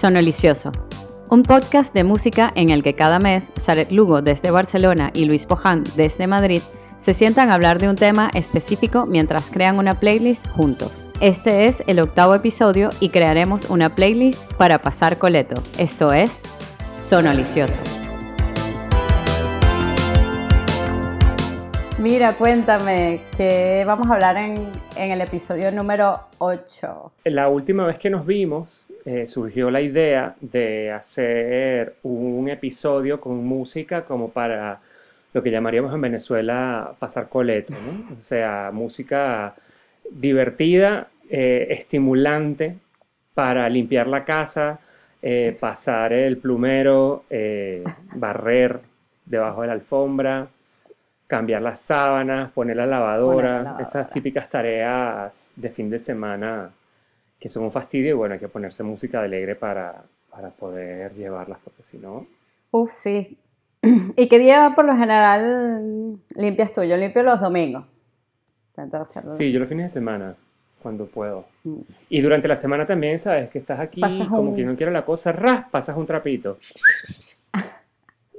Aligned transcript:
Sonolicioso, 0.00 0.72
un 1.28 1.42
podcast 1.42 1.92
de 1.92 2.04
música 2.04 2.50
en 2.54 2.70
el 2.70 2.82
que 2.82 2.94
cada 2.94 3.18
mes 3.18 3.52
Saret 3.56 3.92
Lugo 3.92 4.22
desde 4.22 4.50
Barcelona 4.50 5.10
y 5.12 5.26
Luis 5.26 5.44
Poján 5.44 5.84
desde 5.94 6.26
Madrid 6.26 6.62
se 6.96 7.12
sientan 7.12 7.50
a 7.50 7.54
hablar 7.54 7.78
de 7.78 7.90
un 7.90 7.96
tema 7.96 8.30
específico 8.32 9.04
mientras 9.04 9.50
crean 9.50 9.76
una 9.76 10.00
playlist 10.00 10.48
juntos. 10.48 10.90
Este 11.20 11.66
es 11.66 11.82
el 11.86 12.00
octavo 12.00 12.34
episodio 12.34 12.88
y 12.98 13.10
crearemos 13.10 13.68
una 13.68 13.94
playlist 13.94 14.50
para 14.54 14.80
pasar 14.80 15.18
coleto. 15.18 15.62
Esto 15.76 16.14
es 16.14 16.44
Sonolicioso. 16.98 17.99
Mira, 22.00 22.32
cuéntame, 22.32 23.20
que 23.36 23.84
vamos 23.86 24.06
a 24.06 24.14
hablar 24.14 24.38
en, 24.38 24.54
en, 24.96 25.10
el 25.10 25.20
episodio 25.20 25.70
número 25.70 26.18
8? 26.38 27.12
La 27.24 27.48
última 27.48 27.84
vez 27.84 27.98
que 27.98 28.08
nos 28.08 28.24
vimos 28.24 28.88
eh, 29.04 29.26
surgió 29.26 29.70
la 29.70 29.82
idea 29.82 30.34
de 30.40 30.92
hacer 30.92 31.96
un 32.02 32.48
episodio 32.48 33.20
con 33.20 33.44
música 33.44 34.06
como 34.06 34.30
para 34.30 34.80
lo 35.34 35.42
que 35.42 35.50
llamaríamos 35.50 35.92
en 35.92 36.00
Venezuela 36.00 36.94
pasar 36.98 37.28
coleto. 37.28 37.74
O 38.18 38.22
sea, 38.22 38.70
música 38.72 39.54
divertida, 40.10 41.08
eh, 41.28 41.66
estimulante 41.68 42.78
para 43.34 43.68
limpiar 43.68 44.06
la 44.06 44.24
casa, 44.24 44.80
eh, 45.20 45.54
pasar 45.60 46.14
el 46.14 46.38
plumero, 46.38 47.24
barrer 48.14 48.80
debajo 49.26 49.60
de 49.60 49.66
la 49.66 49.74
alfombra, 49.74 50.48
cambiar 51.30 51.62
las 51.62 51.80
sábanas, 51.82 52.50
poner 52.50 52.76
la 52.76 52.86
lavadora, 52.86 53.76
esas 53.80 54.10
típicas 54.10 54.48
tareas 54.48 55.52
de 55.54 55.68
fin 55.68 55.88
de 55.88 56.00
semana 56.00 56.72
que 57.38 57.48
son 57.48 57.62
un 57.62 57.70
fastidio 57.70 58.10
y 58.10 58.12
bueno, 58.14 58.34
hay 58.34 58.40
que 58.40 58.48
ponerse 58.48 58.82
música 58.82 59.22
alegre 59.22 59.54
para, 59.54 60.02
para 60.28 60.50
poder 60.50 61.14
llevarlas, 61.14 61.60
porque 61.62 61.84
si 61.84 61.98
no... 61.98 62.26
Uf, 62.72 62.90
sí. 62.90 63.38
¿Y 64.16 64.28
qué 64.28 64.38
día 64.40 64.72
por 64.74 64.84
lo 64.84 64.96
general 64.96 66.18
limpias 66.34 66.72
tú? 66.72 66.82
Yo 66.82 66.96
limpio 66.96 67.22
los 67.22 67.40
domingos. 67.40 67.84
Sí, 69.32 69.52
yo 69.52 69.60
los 69.60 69.68
fines 69.68 69.86
de 69.86 70.00
semana, 70.00 70.34
cuando 70.82 71.06
puedo. 71.06 71.46
Mm. 71.64 71.80
Y 72.08 72.20
durante 72.20 72.48
la 72.48 72.56
semana 72.56 72.86
también, 72.86 73.18
¿sabes? 73.18 73.50
Que 73.50 73.60
estás 73.60 73.78
aquí, 73.78 74.00
como 74.28 74.54
que 74.56 74.64
no 74.64 74.74
quiero 74.76 74.90
la 74.90 75.04
cosa, 75.04 75.30
ras, 75.30 75.66
pasas 75.70 75.96
un 75.96 76.06
trapito. 76.06 76.58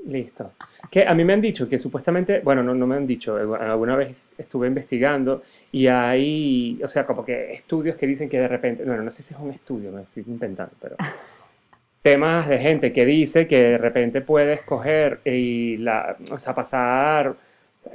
Listo. 0.08 0.54
Que 0.90 1.06
a 1.08 1.14
mí 1.14 1.24
me 1.24 1.34
han 1.34 1.42
dicho 1.42 1.70
que 1.70 1.78
supuestamente, 1.78 2.42
bueno, 2.44 2.64
no, 2.64 2.74
no 2.74 2.88
me 2.88 2.96
han 2.96 3.06
dicho, 3.06 3.36
alguna 3.36 3.96
vez 3.96 4.34
estuve 4.38 4.68
investigando 4.68 5.44
y 5.72 5.88
hay, 5.88 6.80
o 6.84 6.88
sea, 6.88 7.06
como 7.06 7.24
que 7.24 7.54
estudios 7.54 7.96
que 7.96 8.08
dicen 8.08 8.28
que 8.28 8.40
de 8.40 8.48
repente, 8.48 8.84
bueno, 8.84 9.04
no 9.04 9.12
sé 9.12 9.22
si 9.22 9.34
es 9.34 9.40
un 9.40 9.52
estudio, 9.52 9.92
me 9.92 10.02
estoy 10.02 10.24
intentando, 10.28 10.74
pero 10.82 10.96
temas 12.02 12.48
de 12.48 12.58
gente 12.58 12.92
que 12.92 13.06
dice 13.06 13.48
que 13.48 13.62
de 13.62 13.78
repente 13.78 14.22
puedes 14.22 14.64
coger 14.64 15.20
y 15.24 15.78
la, 15.78 16.18
o 16.32 16.40
sea, 16.40 16.56
pasar, 16.56 17.36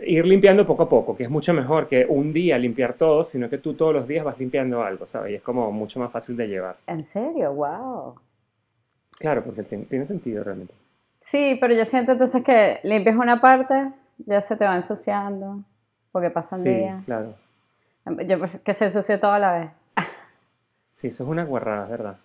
ir 0.05 0.25
limpiando 0.27 0.65
poco 0.65 0.85
a 0.85 0.89
poco, 0.89 1.17
que 1.17 1.25
es 1.25 1.31
mucho 1.31 1.53
mejor 1.53 1.89
que 1.89 2.07
un 2.09 2.33
día 2.33 2.57
limpiar 2.57 2.95
todo, 2.95 3.25
sino 3.25 3.51
que 3.51 3.59
tú 3.59 3.75
todos 3.75 3.93
los 3.93 4.07
días 4.07 4.25
vas 4.25 4.39
limpiando 4.39 4.83
algo, 4.83 5.07
¿sabes? 5.09 5.33
Y 5.33 5.35
es 5.35 5.43
como 5.43 5.73
mucho 5.73 5.99
más 5.99 6.13
fácil 6.13 6.37
de 6.37 6.47
llevar. 6.47 6.77
¿En 6.87 7.03
serio? 7.03 7.53
¡Wow! 7.53 8.15
Claro, 9.19 9.43
porque 9.45 9.63
tiene 9.63 10.07
sentido 10.07 10.45
realmente. 10.45 10.75
Sí, 11.27 11.59
pero 11.61 11.75
yo 11.75 11.85
siento 11.85 12.13
entonces 12.13 12.45
que 12.45 12.79
limpias 12.85 13.17
una 13.17 13.41
parte, 13.41 13.91
ya 14.19 14.41
se 14.41 14.55
te 14.55 14.65
va 14.65 14.77
ensuciando, 14.77 15.61
porque 16.13 16.31
pasan 16.31 16.61
sí, 16.61 16.69
días. 16.69 17.05
claro. 17.05 17.35
Yo 18.29 18.39
que 18.63 18.73
se 18.73 18.85
ensucie 18.85 19.19
toda 19.19 19.41
la 19.41 19.59
vez. 19.59 19.71
Sí, 20.95 21.09
eso 21.09 21.25
es 21.25 21.29
una 21.29 21.43
guarrada, 21.43 21.87
¿verdad? 21.87 22.17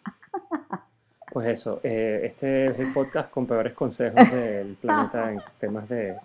Pues 1.32 1.48
eso, 1.48 1.80
eh, 1.82 2.22
este 2.26 2.66
es 2.66 2.80
el 2.80 2.94
podcast 2.94 3.32
con 3.32 3.48
peores 3.48 3.74
consejos 3.74 4.32
del 4.32 4.76
planeta 4.76 5.32
en 5.32 5.42
temas 5.60 5.90
de 5.90 6.16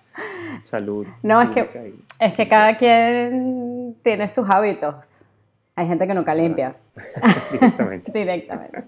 salud. 0.61 1.07
No, 1.23 1.41
es 1.41 1.49
que, 1.49 1.95
es 2.19 2.35
que 2.35 2.47
cada 2.47 2.77
quien 2.77 3.97
tiene 4.03 4.29
sus 4.29 4.51
hábitos. 4.51 5.25
Hay 5.77 5.87
gente 5.87 6.07
que 6.07 6.13
nunca 6.13 6.35
limpia. 6.35 6.77
Directamente. 7.53 8.13
Directamente. 8.19 8.85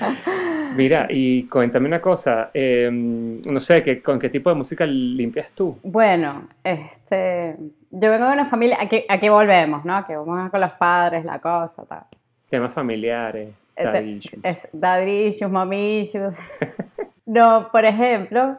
Mira, 0.76 1.06
y 1.10 1.44
cuéntame 1.48 1.86
una 1.86 2.00
cosa, 2.00 2.50
em, 2.54 3.42
no 3.42 3.60
sé, 3.60 4.02
¿con 4.02 4.18
qué 4.18 4.30
tipo 4.30 4.48
de 4.50 4.56
música 4.56 4.86
limpias 4.86 5.48
tú? 5.54 5.78
Bueno, 5.82 6.48
este, 6.64 7.56
yo 7.90 8.10
vengo 8.10 8.26
de 8.26 8.32
una 8.32 8.44
familia, 8.44 8.78
aquí, 8.80 9.04
aquí 9.08 9.28
volvemos, 9.28 9.84
¿no? 9.84 10.04
Que 10.04 10.16
vamos 10.16 10.50
con 10.50 10.60
los 10.60 10.72
padres, 10.72 11.24
la 11.24 11.38
cosa, 11.40 11.84
tal. 11.84 12.04
Temas 12.48 12.72
familiares, 12.72 13.50
este, 13.76 13.92
daddy 13.92 14.10
issues. 14.12 14.44
Es, 14.44 14.68
daddy 14.72 15.26
issues, 15.26 15.50
mommy 15.50 16.00
issues. 16.00 16.38
no, 17.26 17.68
por 17.70 17.84
ejemplo, 17.84 18.56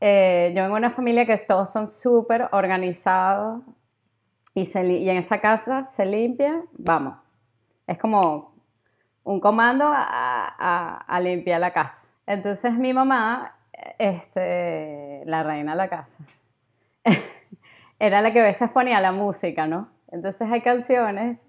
eh, 0.00 0.52
yo 0.56 0.62
vengo 0.62 0.74
de 0.74 0.80
una 0.80 0.90
familia 0.90 1.24
que 1.24 1.36
todos 1.38 1.70
son 1.72 1.86
súper 1.86 2.48
organizados 2.50 3.62
y, 4.54 4.64
se, 4.66 4.86
y 4.86 5.08
en 5.08 5.16
esa 5.16 5.40
casa 5.40 5.84
se 5.84 6.04
limpia, 6.04 6.62
vamos, 6.72 7.16
es 7.86 7.98
como 7.98 8.53
un 9.24 9.40
comando 9.40 9.90
a, 9.90 11.20
limpiar 11.20 11.60
la 11.60 11.72
casa. 11.72 12.02
Entonces 12.26 12.74
mi 12.74 12.92
mamá, 12.92 13.56
este, 13.98 15.22
la 15.26 15.42
reina 15.42 15.72
de 15.72 15.78
la 15.78 15.88
casa, 15.88 16.22
era 17.98 18.20
la 18.20 18.32
que 18.32 18.40
a 18.40 18.44
veces 18.44 18.70
ponía 18.70 19.00
la 19.00 19.12
música, 19.12 19.66
¿no? 19.66 19.88
Entonces 20.12 20.50
hay 20.50 20.60
canciones 20.60 21.40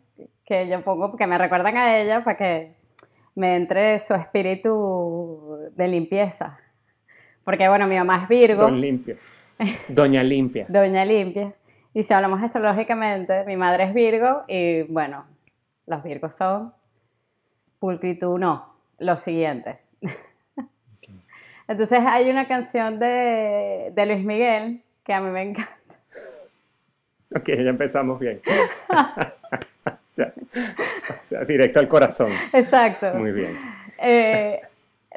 que 0.45 0.67
yo 0.67 0.81
pongo 0.81 1.15
que 1.15 1.27
me 1.27 1.37
recuerdan 1.37 1.77
a 1.77 1.97
ella 1.97 2.23
para 2.23 2.37
que 2.37 2.75
me 3.35 3.55
entre 3.55 3.99
su 3.99 4.13
espíritu 4.13 5.69
de 5.75 5.87
limpieza. 5.87 6.59
Porque 7.43 7.67
bueno, 7.67 7.85
mi 7.87 7.95
mamá 7.95 8.21
es 8.23 8.27
Virgo. 8.27 8.63
Don 8.63 8.81
limpio. 8.81 9.17
Doña 9.87 10.23
Limpia. 10.23 10.65
Doña 10.69 11.05
Limpia. 11.05 11.53
Y 11.93 12.03
si 12.03 12.13
hablamos 12.13 12.41
astrológicamente, 12.41 13.45
mi 13.45 13.55
madre 13.55 13.85
es 13.85 13.93
Virgo 13.93 14.43
y 14.47 14.83
bueno, 14.83 15.25
los 15.85 16.03
Virgos 16.03 16.35
son 16.35 16.73
pulcritud 17.85 18.39
no, 18.39 18.73
lo 18.97 19.15
siguiente. 19.17 19.77
Entonces 21.67 21.99
hay 22.03 22.31
una 22.31 22.47
canción 22.47 22.97
de, 22.97 23.93
Luis 23.95 24.25
Miguel 24.25 24.81
que 25.03 25.13
a 25.13 25.21
mí 25.21 25.29
me 25.29 25.43
encanta. 25.43 25.77
Ok, 27.35 27.47
ya 27.47 27.69
empezamos 27.69 28.19
bien. 28.19 28.41
directo 31.47 31.79
al 31.79 31.87
corazón. 31.87 32.29
Exacto. 32.53 33.13
Muy 33.13 33.31
bien. 33.31 33.55
Eh, 34.01 34.61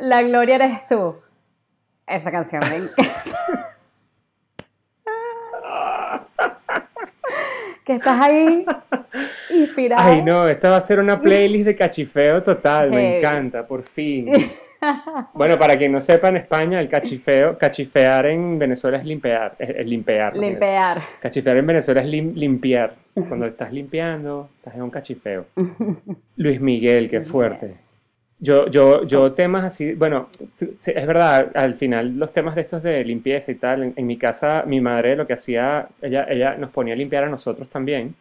la 0.01 0.21
gloria 0.21 0.57
eres 0.57 0.87
tú. 0.87 1.17
Esa 2.07 2.31
canción 2.31 2.63
me 2.69 2.77
encanta. 2.77 3.38
Que 7.89 7.95
estás 7.95 8.21
ahí 8.21 8.67
inspirado. 9.51 10.03
Ay, 10.05 10.21
no, 10.21 10.47
esta 10.47 10.69
va 10.69 10.77
a 10.77 10.81
ser 10.83 11.01
una 11.01 11.19
playlist 11.23 11.65
de 11.65 11.75
cachifeo 11.75 12.43
total, 12.43 12.91
me 12.91 13.19
encanta, 13.19 13.67
por 13.67 13.83
fin. 13.83 14.31
Bueno, 15.35 15.59
para 15.59 15.77
quien 15.77 15.91
no 15.91 16.01
sepa, 16.01 16.29
en 16.29 16.37
España 16.37 16.79
el 16.79 16.89
cachifeo, 16.89 17.59
cachifear 17.59 18.27
en 18.27 18.61
Venezuela 18.61 18.99
es 18.99 19.05
limpear, 19.05 19.57
es, 19.59 19.85
limpear. 19.85 20.37
Limpear. 20.37 21.03
Cachifear 21.21 21.57
en 21.57 21.67
Venezuela 21.67 22.01
es 22.01 22.07
limpiar. 22.07 22.95
Cuando 23.29 23.47
estás 23.47 23.73
limpiando, 23.73 24.51
estás 24.59 24.77
en 24.77 24.83
un 24.83 24.91
cachifeo. 24.91 25.47
Luis 26.37 26.61
Miguel, 26.61 27.11
qué 27.11 27.23
fuerte. 27.23 27.75
Yo, 28.41 28.69
yo, 28.69 29.05
yo 29.05 29.33
temas 29.33 29.65
así, 29.65 29.95
bueno, 29.95 30.29
es 30.61 31.07
verdad, 31.07 31.51
al 31.55 31.75
final 31.75 32.17
los 32.17 32.33
temas 32.33 32.55
de 32.55 32.61
estos 32.61 32.85
de 32.85 33.05
limpieza 33.05 33.51
y 33.51 33.57
tal, 33.57 33.93
en, 33.97 34.07
mi 34.07 34.17
casa 34.17 34.63
mi 34.65 34.81
madre 34.81 35.17
lo 35.17 35.27
que 35.27 35.33
hacía, 35.33 35.89
ella, 36.01 36.25
ella 36.31 36.57
nos 36.57 36.71
ponía 36.71 36.95
a 36.95 36.97
limpiar 36.97 37.25
a 37.25 37.29
nosotros 37.29 37.69
también, 37.69 38.15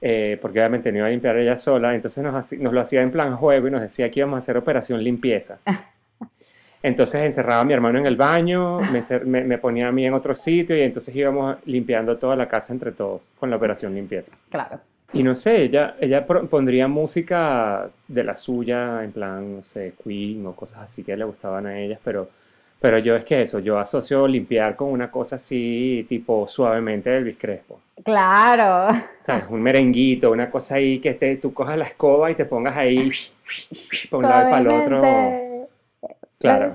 eh, 0.00 0.36
porque 0.42 0.58
obviamente 0.58 0.90
no 0.90 0.98
iba 0.98 1.06
a 1.06 1.10
limpiar 1.10 1.36
ella 1.36 1.56
sola, 1.58 1.94
entonces 1.94 2.24
nos, 2.24 2.52
nos 2.54 2.72
lo 2.72 2.80
hacía 2.80 3.02
en 3.02 3.12
plan 3.12 3.36
juego 3.36 3.68
y 3.68 3.70
nos 3.70 3.82
decía 3.82 4.10
que 4.10 4.18
íbamos 4.18 4.36
a 4.36 4.38
hacer 4.38 4.56
operación 4.56 5.02
limpieza. 5.02 5.58
Entonces 6.82 7.22
encerraba 7.22 7.62
a 7.62 7.64
mi 7.64 7.72
hermano 7.72 7.98
en 7.98 8.06
el 8.06 8.14
baño, 8.14 8.78
me, 9.24 9.42
me, 9.42 9.58
ponía 9.58 9.88
a 9.88 9.92
mí 9.92 10.06
en 10.06 10.14
otro 10.14 10.36
sitio 10.36 10.76
y 10.76 10.82
entonces 10.82 11.16
íbamos 11.16 11.56
limpiando 11.64 12.16
toda 12.16 12.36
la 12.36 12.46
casa 12.46 12.72
entre 12.72 12.92
todos 12.92 13.22
con 13.40 13.50
la 13.50 13.56
operación 13.56 13.92
limpieza. 13.92 14.30
Claro. 14.50 14.78
Y 15.12 15.22
no 15.22 15.34
sé, 15.34 15.62
ella, 15.62 15.96
ella 16.00 16.26
pondría 16.26 16.88
música 16.88 17.88
de 18.08 18.24
la 18.24 18.36
suya, 18.36 19.04
en 19.04 19.12
plan, 19.12 19.56
no 19.56 19.64
sé, 19.64 19.94
Queen 20.02 20.44
o 20.46 20.52
cosas 20.54 20.80
así 20.80 21.04
que 21.04 21.16
le 21.16 21.24
gustaban 21.24 21.66
a 21.66 21.78
ellas, 21.78 22.00
pero, 22.02 22.28
pero 22.80 22.98
yo 22.98 23.14
es 23.14 23.24
que 23.24 23.42
eso, 23.42 23.60
yo 23.60 23.78
asocio 23.78 24.26
limpiar 24.26 24.74
con 24.74 24.88
una 24.88 25.10
cosa 25.10 25.36
así, 25.36 26.04
tipo 26.08 26.48
suavemente 26.48 27.10
del 27.10 27.36
Crespo. 27.36 27.80
Claro. 28.04 28.94
¿Sabes? 29.22 29.44
Un 29.48 29.62
merenguito, 29.62 30.30
una 30.32 30.50
cosa 30.50 30.74
ahí 30.74 30.98
que 30.98 31.14
te, 31.14 31.36
tú 31.36 31.54
cojas 31.54 31.78
la 31.78 31.84
escoba 31.84 32.30
y 32.30 32.34
te 32.34 32.44
pongas 32.44 32.76
ahí, 32.76 33.10
para 34.10 34.18
un 34.18 34.28
lado 34.28 34.48
y 34.48 34.50
para 34.50 34.60
el 34.60 34.68
otro. 34.68 35.45
Claro, 36.46 36.72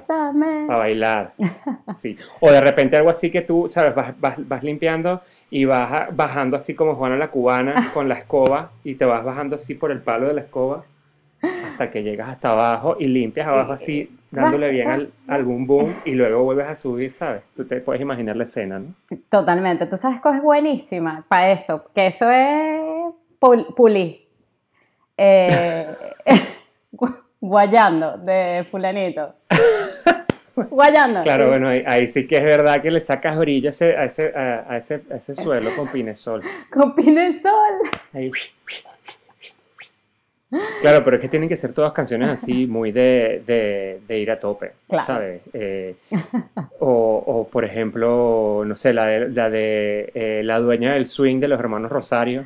a 0.69 0.77
bailar. 0.77 1.33
Sí. 1.97 2.15
O 2.39 2.49
de 2.51 2.61
repente 2.61 2.95
algo 2.97 3.09
así 3.09 3.29
que 3.31 3.41
tú, 3.41 3.67
¿sabes? 3.67 3.93
Vas, 3.93 4.19
vas, 4.19 4.35
vas 4.47 4.63
limpiando 4.63 5.21
y 5.49 5.65
vas 5.65 6.15
bajando 6.15 6.55
así 6.57 6.73
como 6.73 6.95
Juana 6.95 7.17
la 7.17 7.29
cubana 7.29 7.75
con 7.93 8.07
la 8.07 8.15
escoba 8.15 8.71
y 8.83 8.95
te 8.95 9.05
vas 9.05 9.23
bajando 9.23 9.55
así 9.55 9.75
por 9.75 9.91
el 9.91 9.99
palo 10.01 10.27
de 10.27 10.33
la 10.33 10.41
escoba 10.41 10.83
hasta 11.41 11.89
que 11.91 12.03
llegas 12.03 12.29
hasta 12.29 12.51
abajo 12.51 12.95
y 12.99 13.07
limpias 13.07 13.47
abajo 13.47 13.71
así, 13.73 14.15
dándole 14.29 14.69
bien 14.69 14.89
al, 14.89 15.11
al 15.27 15.43
boom 15.43 15.65
boom 15.65 15.93
y 16.05 16.11
luego 16.11 16.43
vuelves 16.43 16.67
a 16.67 16.75
subir, 16.75 17.11
¿sabes? 17.13 17.41
Tú 17.55 17.65
te 17.65 17.81
puedes 17.81 18.01
imaginar 18.01 18.35
la 18.35 18.43
escena, 18.43 18.79
¿no? 18.79 18.93
Totalmente. 19.29 19.85
Tú 19.87 19.97
sabes 19.97 20.21
que 20.21 20.29
es 20.29 20.41
buenísima 20.41 21.25
para 21.27 21.51
eso, 21.51 21.85
que 21.95 22.07
eso 22.07 22.29
es 22.29 22.79
pul- 23.39 23.73
pulí. 23.75 24.25
Eh, 25.17 25.87
guayando 27.41 28.17
de 28.17 28.65
fulanito. 28.71 29.35
Guayando. 30.53 31.23
Claro, 31.23 31.47
bueno, 31.47 31.69
ahí, 31.69 31.81
ahí 31.87 32.07
sí 32.09 32.27
que 32.27 32.35
es 32.35 32.43
verdad 32.43 32.81
que 32.81 32.91
le 32.91 32.99
sacas 32.99 33.37
brillo 33.37 33.69
a 33.69 33.71
ese, 33.71 33.95
a 33.95 34.03
ese, 34.03 34.33
a, 34.35 34.77
ese, 34.77 35.01
a 35.09 35.15
ese 35.15 35.33
suelo 35.33 35.69
con 35.77 35.87
pinesol. 35.87 36.43
Con 36.69 36.93
pinesol. 36.93 37.53
Ahí. 38.13 38.29
Claro, 40.81 41.03
pero 41.05 41.15
es 41.15 41.21
que 41.21 41.29
tienen 41.29 41.47
que 41.47 41.55
ser 41.55 41.71
todas 41.71 41.93
canciones 41.93 42.29
así, 42.29 42.67
muy 42.67 42.91
de, 42.91 43.41
de, 43.47 44.01
de 44.05 44.19
ir 44.19 44.29
a 44.29 44.39
tope, 44.39 44.73
Claro. 44.89 45.05
¿sabes? 45.05 45.41
Eh, 45.53 45.95
o, 46.79 47.23
o, 47.25 47.47
por 47.47 47.63
ejemplo, 47.63 48.63
no 48.65 48.75
sé, 48.75 48.91
la 48.93 49.05
de, 49.05 49.29
la, 49.29 49.49
de 49.49 50.11
eh, 50.13 50.41
la 50.43 50.59
dueña 50.59 50.93
del 50.93 51.07
swing 51.07 51.39
de 51.39 51.47
los 51.47 51.59
hermanos 51.59 51.89
Rosario, 51.89 52.45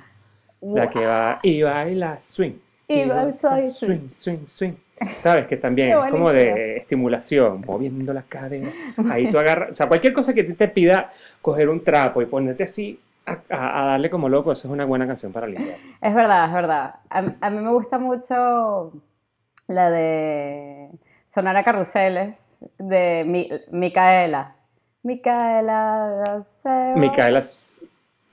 la 0.61 0.87
que 0.91 1.03
va 1.03 1.39
y 1.41 1.63
baila 1.63 2.19
swing. 2.19 2.53
Y 2.87 3.05
baila 3.05 3.31
swing. 3.31 3.67
swing, 3.71 4.09
swing, 4.09 4.47
swing. 4.47 4.73
¿Sabes? 5.19 5.47
Que 5.47 5.57
también 5.57 5.89
es 6.05 6.11
como 6.11 6.31
de 6.31 6.77
estimulación, 6.77 7.61
moviendo 7.65 8.13
las 8.13 8.25
caderas. 8.25 8.71
Ahí 9.11 9.29
tú 9.31 9.37
agarras, 9.39 9.71
o 9.71 9.73
sea, 9.73 9.87
cualquier 9.87 10.13
cosa 10.13 10.33
que 10.33 10.43
te 10.43 10.67
pida 10.67 11.11
coger 11.41 11.69
un 11.69 11.83
trapo 11.83 12.21
y 12.21 12.25
ponerte 12.25 12.63
así 12.63 12.99
a, 13.25 13.39
a- 13.49 13.85
darle 13.87 14.09
como 14.09 14.29
loco, 14.29 14.51
eso 14.51 14.67
es 14.67 14.71
una 14.71 14.85
buena 14.85 15.07
canción 15.07 15.31
para 15.31 15.47
limpiar. 15.47 15.77
Es 16.01 16.13
verdad, 16.13 16.45
es 16.47 16.53
verdad. 16.53 16.95
A, 17.09 17.25
a 17.41 17.49
mí 17.49 17.57
me 17.59 17.71
gusta 17.71 17.97
mucho 17.97 18.93
la 19.67 19.89
de 19.89 20.89
Sonar 21.25 21.57
a 21.57 21.63
Carruseles 21.63 22.59
de 22.77 23.23
Mi- 23.25 23.49
Micaela. 23.71 24.53
Micaela 25.03 26.23
Micaela, 26.95 27.41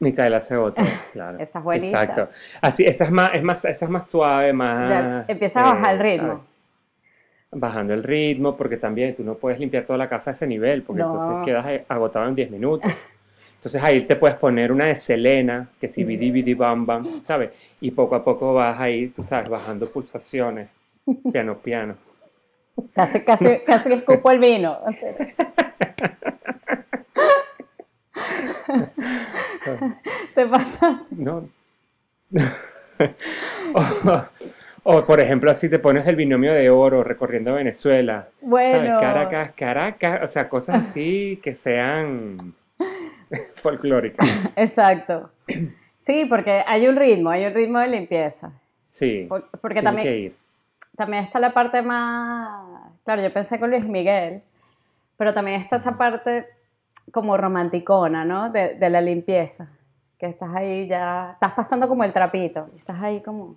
Micaela 0.02 0.40
Ceboto, 0.49 0.82
claro. 1.12 1.38
Esa 1.38 1.58
es 1.60 1.64
buenísima. 1.64 2.02
Exacto. 2.02 2.32
Así, 2.60 2.84
esa 2.84 3.04
es 3.04 3.10
más, 3.10 3.31
es 3.34 3.43
más, 3.43 3.64
esa 3.64 3.84
es 3.84 3.90
más 3.90 4.10
suave, 4.10 4.52
más. 4.52 4.90
Ya 4.90 5.25
empieza 5.28 5.60
a 5.60 5.75
bajar 5.75 5.94
el 5.94 6.00
eh, 6.00 6.02
ritmo. 6.02 6.28
¿sabes? 6.28 6.43
Bajando 7.54 7.94
el 7.94 8.02
ritmo, 8.02 8.56
porque 8.56 8.76
también 8.78 9.14
tú 9.14 9.22
no 9.22 9.34
puedes 9.34 9.60
limpiar 9.60 9.84
toda 9.84 9.99
la 9.99 10.08
casa 10.08 10.31
a 10.31 10.32
ese 10.32 10.46
nivel, 10.46 10.82
porque 10.82 11.02
No. 11.02 11.12
entonces 11.12 11.44
quedas 11.44 11.66
eh, 11.69 11.84
agotado 11.88 12.28
en 12.28 12.34
10 12.34 12.50
minutos. 12.50 12.93
Entonces 13.62 13.81
ahí 13.81 14.04
te 14.06 14.16
puedes 14.16 14.37
poner 14.38 14.72
una 14.72 14.87
de 14.87 14.96
Selena, 14.96 15.69
que 15.81 15.88
si 15.88 16.02
bidi 16.02 16.32
bidi 16.32 16.52
bam 16.52 16.84
bam, 16.84 17.06
¿sabes? 17.22 17.50
Y 17.81 17.93
poco 17.93 18.16
a 18.16 18.25
poco 18.25 18.54
vas 18.54 18.81
ahí, 18.81 19.06
tú 19.06 19.22
sabes, 19.22 19.49
bajando 19.49 19.88
pulsaciones, 19.88 20.69
piano 21.31 21.58
piano. 21.58 21.94
Casi, 22.93 23.20
casi, 23.20 23.60
casi 23.64 23.93
escupo 23.93 24.32
el 24.32 24.40
vino. 24.40 24.78
o 24.84 24.90
sea. 24.90 25.14
Te 30.34 30.46
pasa. 30.46 31.00
No. 31.11 31.49
o, 33.75 34.25
o, 34.84 35.05
por 35.06 35.20
ejemplo, 35.20 35.50
así 35.50 35.69
te 35.69 35.79
pones 35.79 36.06
el 36.06 36.17
binomio 36.17 36.52
de 36.52 36.70
oro 36.70 37.05
recorriendo 37.05 37.55
Venezuela. 37.55 38.23
¿sabes? 38.23 38.34
Bueno. 38.40 39.00
Caracas, 39.00 39.52
Caracas, 39.56 40.20
o 40.23 40.26
sea, 40.26 40.49
cosas 40.49 40.87
así 40.88 41.40
que 41.43 41.55
sean 41.55 42.55
folclóricas. 43.56 44.29
Exacto. 44.56 45.31
Sí, 45.99 46.26
porque 46.28 46.62
hay 46.67 46.88
un 46.88 46.96
ritmo, 46.96 47.31
hay 47.31 47.46
un 47.46 47.55
ritmo 47.55 47.78
de 47.78 47.88
limpieza. 47.88 48.52
Sí, 48.88 49.26
Por- 49.28 49.49
Porque 49.61 49.82
también, 49.82 50.06
que 50.06 50.19
ir. 50.19 50.37
también 50.96 51.23
está 51.23 51.38
la 51.38 51.55
parte 51.55 51.81
más, 51.81 52.67
claro, 53.05 53.23
yo 53.23 53.32
pensé 53.32 53.58
con 53.58 53.70
Luis 53.70 53.85
Miguel, 53.85 54.43
pero 55.17 55.32
también 55.32 55.61
está 55.61 55.76
esa 55.76 55.96
parte 55.96 56.46
como 57.10 57.37
romanticona, 57.37 58.25
¿no? 58.25 58.50
De, 58.50 58.75
de 58.75 58.90
la 58.90 59.00
limpieza, 59.00 59.69
que 60.19 60.26
estás 60.26 60.54
ahí 60.54 60.87
ya, 60.87 61.32
estás 61.32 61.52
pasando 61.52 61.88
como 61.88 62.04
el 62.04 62.12
trapito, 62.12 62.69
estás 62.76 63.02
ahí 63.02 63.20
como... 63.22 63.54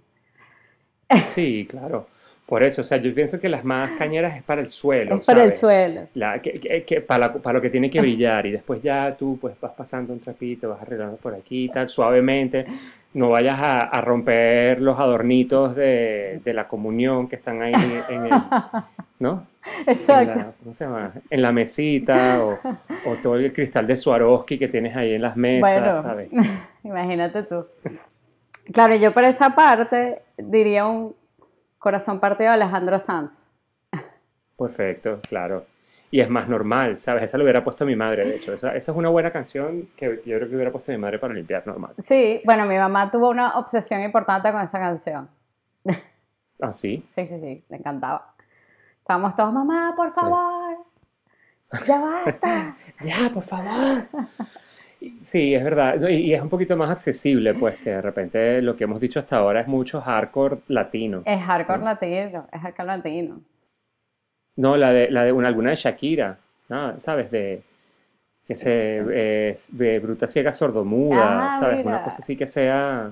Sí, 1.30 1.68
claro. 1.70 2.08
Por 2.46 2.62
eso, 2.64 2.82
o 2.82 2.86
sea, 2.86 2.98
yo 2.98 3.14
pienso 3.16 3.40
que 3.40 3.50
las 3.50 3.64
más 3.64 3.94
cañeras 3.98 4.38
es 4.38 4.44
para 4.44 4.62
el 4.62 4.70
suelo, 4.70 5.16
es 5.16 5.26
para 5.26 5.44
el 5.44 5.52
suelo. 5.54 6.02
La, 6.14 6.40
que, 6.42 6.54
que- 6.54 6.84
que 6.84 7.02
para, 7.02 7.28
la- 7.28 7.34
para 7.34 7.56
lo 7.58 7.62
que 7.62 7.72
tiene 7.72 7.90
que 7.90 8.00
brillar 8.02 8.46
y 8.46 8.52
después 8.52 8.82
ya 8.84 9.16
tú 9.18 9.38
pues 9.42 9.56
vas 9.60 9.72
pasando 9.74 10.14
un 10.14 10.20
trapito, 10.20 10.70
vas 10.70 10.82
arreglando 10.82 11.18
por 11.18 11.34
aquí 11.34 11.66
y 11.66 11.70
tal, 11.70 11.90
suavemente, 11.90 12.66
no 13.16 13.30
vayas 13.30 13.58
a, 13.60 13.80
a 13.80 14.02
romper 14.02 14.80
los 14.80 15.00
adornitos 15.00 15.76
de, 15.76 16.40
de 16.44 16.54
la 16.54 16.68
comunión 16.68 17.28
que 17.28 17.38
están 17.38 17.64
ahí 17.64 17.74
en 18.10 18.26
el, 18.28 18.34
¿no? 19.20 19.48
En 19.66 19.88
Exacto. 19.88 20.36
la, 20.36 20.52
¿cómo 20.62 20.76
se 20.76 20.84
llama? 20.84 21.14
En 21.32 21.42
la 21.42 21.52
mesita 21.52 22.44
o, 22.46 22.50
o 22.52 23.16
todo 23.24 23.38
el 23.38 23.52
cristal 23.54 23.88
de 23.88 23.98
Swarovski 23.98 24.60
que 24.60 24.68
tienes 24.68 24.96
ahí 24.96 25.14
en 25.16 25.24
las 25.24 25.36
mesas, 25.36 25.82
Bueno. 25.82 26.02
¿sabes? 26.04 26.30
Imagínate 26.84 27.42
tú. 27.42 27.66
Claro, 28.72 28.96
yo 28.96 29.12
por 29.14 29.24
esa 29.24 29.56
parte 29.56 30.22
diría 30.38 30.86
un 30.86 31.16
corazón 31.86 32.20
partido 32.20 32.50
de 32.50 32.56
Alejandro 32.56 32.98
Sanz. 32.98 33.52
Perfecto, 34.58 35.20
claro. 35.30 35.68
Y 36.10 36.20
es 36.20 36.28
más 36.32 36.50
normal, 36.50 37.00
¿sabes? 37.00 37.26
Esa 37.26 37.38
lo 37.38 37.44
hubiera 37.44 37.64
puesto 37.64 37.86
mi 37.86 37.96
madre, 37.96 38.26
de 38.26 38.38
hecho. 38.38 38.54
Esa, 38.54 38.76
esa 38.76 38.92
es 38.92 38.98
una 38.98 39.10
buena 39.10 39.32
canción 39.32 39.90
que 39.96 40.08
yo 40.26 40.38
creo 40.38 40.50
que 40.50 40.56
hubiera 40.56 40.72
puesto 40.72 40.92
mi 40.92 40.98
madre 40.98 41.20
para 41.20 41.36
limpiar 41.36 41.68
normal. 41.68 41.94
Sí, 42.00 42.42
bueno, 42.44 42.66
mi 42.66 42.76
mamá 42.76 43.12
tuvo 43.12 43.30
una 43.30 43.60
obsesión 43.60 44.02
importante 44.02 44.52
con 44.52 44.62
esa 44.62 44.80
canción. 44.80 45.30
¿Ah, 46.60 46.74
sí? 46.74 47.06
Sí, 47.08 47.28
sí, 47.28 47.40
sí, 47.40 47.64
le 47.70 47.78
encantaba. 47.78 48.34
Estábamos 48.98 49.36
todos, 49.36 49.54
mamá, 49.54 49.94
por 49.96 50.12
favor, 50.12 50.78
ya 51.86 52.00
basta. 52.00 52.78
Ya, 53.04 53.30
por 53.32 53.44
favor. 53.44 54.08
Sí, 55.22 55.54
es 55.56 55.64
verdad. 55.64 56.00
Y, 56.10 56.14
y 56.16 56.34
es 56.34 56.42
un 56.42 56.50
poquito 56.50 56.76
más 56.78 56.90
accesible, 56.90 57.54
pues, 57.54 57.76
que 57.78 57.92
de 57.92 58.02
repente 58.02 58.62
lo 58.62 58.76
que 58.76 58.86
hemos 58.86 59.00
dicho 59.00 59.20
hasta 59.20 59.38
ahora 59.38 59.62
es 59.62 59.68
mucho 59.68 60.02
hardcore 60.02 60.58
latino. 60.68 61.22
Es 61.26 61.42
hardcore 61.42 61.80
¿No? 61.80 61.86
latino, 61.86 62.48
es 62.52 62.62
hardcore 62.62 62.88
latino. 62.88 63.42
No, 64.58 64.78
la 64.78 64.92
de, 64.94 65.10
la 65.12 65.24
de 65.24 65.32
una, 65.32 65.48
alguna 65.50 65.72
de 65.72 65.76
Shakira, 65.76 66.38
¿no? 66.70 67.00
¿Sabes? 67.00 67.30
De 67.32 67.62
que 68.48 68.56
se 68.56 69.02
eh, 69.12 69.58
de 69.72 70.00
bruta 70.00 70.28
ciega 70.28 70.52
sordomuda, 70.54 71.56
Ah, 71.56 71.60
¿sabes? 71.60 71.78
mira. 71.78 71.90
Una 71.90 72.04
cosa 72.04 72.18
así 72.20 72.36
que 72.38 72.48
sea 72.48 73.12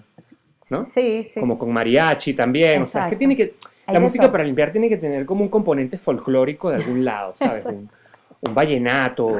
¿No? 0.69 0.85
Sí, 0.85 1.23
sí. 1.23 1.39
como 1.39 1.57
con 1.57 1.71
mariachi 1.73 2.33
también. 2.33 2.83
O 2.83 2.85
sea, 2.85 3.01
es 3.05 3.09
que 3.09 3.15
Exacto. 3.15 3.17
tiene 3.17 3.35
que. 3.35 3.53
La 3.87 3.99
música 3.99 4.23
todo. 4.23 4.31
para 4.31 4.43
limpiar 4.45 4.71
tiene 4.71 4.87
que 4.87 4.95
tener 4.97 5.25
como 5.25 5.43
un 5.43 5.49
componente 5.49 5.97
folclórico 5.97 6.69
de 6.69 6.77
algún 6.77 7.03
lado, 7.03 7.35
¿sabes? 7.35 7.65
Un, 8.45 8.53
vallenato, 8.53 9.31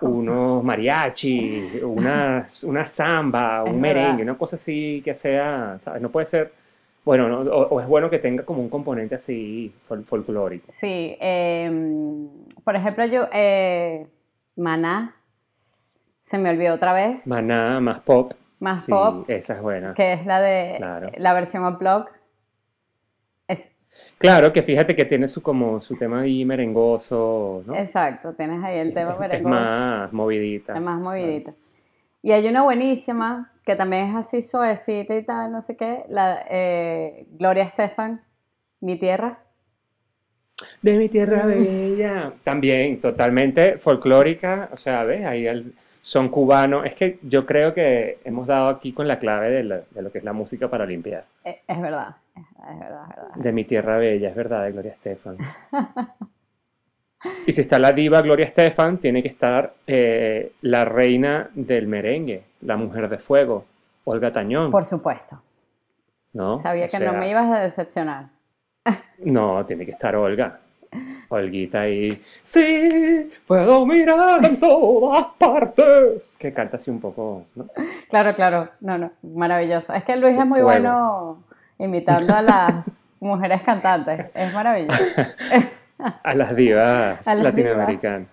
unos 0.00 0.64
mariachi, 0.64 1.80
una, 1.82 2.46
una 2.64 2.84
samba, 2.86 3.62
Es 3.66 3.72
un 3.72 3.80
verdad. 3.82 4.00
merengue, 4.02 4.22
una 4.22 4.38
cosa 4.38 4.56
así 4.56 5.02
que 5.04 5.14
sea, 5.14 5.78
¿sabes? 5.84 6.00
No 6.00 6.10
puede 6.10 6.26
ser. 6.26 6.52
Bueno, 7.04 7.28
no, 7.28 7.40
o, 7.50 7.68
o 7.68 7.80
es 7.80 7.86
bueno 7.86 8.08
que 8.10 8.18
tenga 8.18 8.44
como 8.44 8.62
un 8.62 8.68
componente 8.68 9.14
así 9.14 9.72
fol- 9.88 10.04
folclórico. 10.04 10.66
Sí, 10.70 11.16
em, 11.20 12.28
por 12.64 12.74
ejemplo, 12.74 13.04
yo, 13.04 13.28
eh, 13.32 14.06
Maná, 14.56 15.14
se 16.20 16.38
me 16.38 16.50
olvidó 16.50 16.74
otra 16.74 16.92
vez, 16.92 17.26
Maná, 17.28 17.78
más 17.80 18.00
pop. 18.00 18.32
Más 18.58 18.86
sí, 18.86 18.90
pop. 18.90 19.28
Esa 19.28 19.54
es 19.54 19.60
buena. 19.62 19.92
que 19.94 20.14
es 20.14 20.24
la 20.26 20.40
de 20.40 20.74
Claro. 20.78 21.08
la 21.18 21.32
versión 21.34 21.62
unplugged. 21.64 22.10
Es, 23.48 23.70
Claro, 24.18 24.52
que 24.52 24.62
fíjate 24.62 24.96
que 24.96 25.04
tiene 25.04 25.28
su 25.28 25.42
como 25.42 25.80
su 25.80 25.96
tema 25.96 26.20
ahí 26.22 26.44
merengoso, 26.44 27.62
¿no? 27.66 27.74
Exacto, 27.74 28.32
tienes 28.34 28.62
ahí 28.64 28.78
el 28.78 28.94
tema 28.94 29.10
Es- 29.10 29.14
es 29.16 29.20
merengoso, 29.20 29.50
más 29.50 30.12
movidita. 30.12 30.74
es 30.74 30.80
más 30.82 31.00
movidita. 31.00 31.52
Y 32.22 32.32
hay 32.32 32.48
una 32.48 32.62
buenísima, 32.62 33.52
que 33.64 33.76
también 33.76 34.06
es 34.06 34.14
así 34.16 34.42
suavecita 34.42 35.14
y 35.14 35.22
tal, 35.22 35.52
no 35.52 35.60
sé 35.62 35.76
qué, 35.76 36.04
la 36.08 36.44
eh, 36.48 37.26
Gloria 37.32 37.64
Estefan, 37.64 38.22
Mi 38.80 38.98
Tierra. 38.98 39.38
De 40.80 40.96
mi 40.96 41.08
tierra 41.10 41.44
Mm. 41.44 41.48
bella. 41.48 42.32
También 42.42 42.98
totalmente 43.00 43.76
folclórica, 43.78 44.70
o 44.72 44.76
sea, 44.76 45.04
¿ves? 45.04 45.24
Ahí 45.26 45.46
el 45.46 45.74
son 46.00 46.28
cubano. 46.30 46.84
Es 46.84 46.94
que 46.94 47.18
yo 47.22 47.44
creo 47.44 47.74
que 47.74 48.18
hemos 48.24 48.46
dado 48.46 48.68
aquí 48.68 48.92
con 48.92 49.06
la 49.08 49.18
clave 49.18 49.50
de, 49.50 49.64
la- 49.64 49.80
de 49.90 50.02
lo 50.02 50.10
que 50.10 50.18
es 50.18 50.24
la 50.24 50.32
música 50.32 50.68
para 50.68 50.86
limpiar. 50.86 51.24
Eh, 51.44 51.60
Es 51.66 51.80
verdad, 51.80 52.16
es, 52.36 52.78
verdad, 52.78 53.04
es 53.10 53.16
verdad. 53.16 53.34
De 53.36 53.52
mi 53.52 53.64
tierra 53.64 53.96
bella, 53.98 54.28
es 54.28 54.34
verdad, 54.34 54.64
de 54.64 54.72
Gloria 54.72 54.92
Estefan. 54.92 55.36
Y 57.46 57.52
si 57.52 57.60
está 57.60 57.78
la 57.78 57.92
diva 57.92 58.20
Gloria 58.20 58.46
Estefan, 58.46 58.98
tiene 58.98 59.22
que 59.22 59.28
estar 59.28 59.74
eh, 59.86 60.52
la 60.62 60.84
reina 60.84 61.48
del 61.54 61.86
merengue, 61.86 62.42
la 62.60 62.76
mujer 62.76 63.08
de 63.08 63.18
fuego, 63.18 63.64
Olga 64.04 64.32
Tañón, 64.32 64.70
Por 64.70 64.84
supuesto. 64.84 65.40
¿no? 66.32 66.56
Sabía 66.56 66.86
O 66.86 66.88
que 66.88 67.00
no 67.00 67.14
me 67.14 67.30
ibas 67.30 67.50
a 67.50 67.60
decepcionar. 67.60 68.26
No, 69.18 69.64
tiene 69.64 69.84
que 69.86 69.92
estar 69.92 70.14
Olga. 70.14 70.60
Olguita 71.30 71.80
ahí. 71.80 72.22
Sí, 72.42 73.30
puedo 73.46 73.84
mirar 73.84 74.44
en 74.44 74.60
todas 74.60 75.26
partes. 75.38 76.30
Que 76.38 76.52
canta 76.52 76.76
así 76.76 76.90
un 76.90 77.00
poco, 77.00 77.46
¿no? 77.56 77.66
Claro, 78.08 78.34
claro, 78.34 78.68
no, 78.80 78.96
no, 78.98 79.10
maravilloso. 79.22 79.92
Es 79.94 80.04
que 80.04 80.16
Luis 80.16 80.38
es 80.38 80.46
muy 80.46 80.60
Fuego. 80.60 80.66
bueno 80.68 81.42
imitando 81.78 82.34
a 82.34 82.42
las, 82.42 83.06
mujeres 83.20 83.62
cantantes. 83.62 84.26
Es 84.34 84.52
maravilloso. 84.52 85.22
A 86.22 86.34
las 86.34 86.54
divas 86.54 87.26
A 87.26 87.34
las 87.34 87.44
latinoamericanas. 87.44 88.28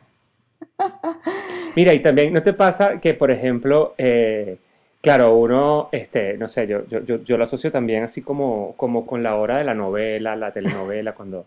Mira, 1.78 1.94
y 1.94 2.02
también, 2.02 2.34
¿no 2.34 2.44
te 2.44 2.52
pasa 2.52 3.00
que, 3.00 3.14
por 3.14 3.32
ejemplo, 3.32 3.96
eh, 3.98 4.58
claro, 5.02 5.36
uno, 5.36 5.88
este, 5.94 6.38
no 6.38 6.50
sé, 6.50 6.68
yo, 6.68 6.86
yo, 6.90 7.00
yo, 7.06 7.24
yo 7.24 7.38
lo 7.38 7.46
asocio 7.46 7.72
también 7.72 8.04
así 8.04 8.22
como, 8.22 8.74
como 8.76 9.06
con 9.06 9.24
la 9.24 9.36
hora 9.36 9.58
de 9.60 9.64
la 9.64 9.74
novela, 9.74 10.36
la 10.36 10.52
telenovela, 10.52 11.14
cuando... 11.14 11.46